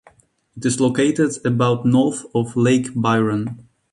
[0.57, 3.67] It is located about north of Lake Byron.